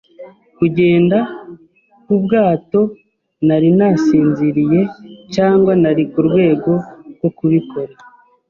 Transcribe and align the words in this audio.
kugenda 0.57 1.17
kwubwato, 2.03 2.81
nari 3.47 3.69
nasinziriye 3.77 4.81
cyangwa 5.33 5.71
nari 5.81 6.03
kurwego 6.13 6.71
rwo 7.15 7.29
kubikora 7.37 7.93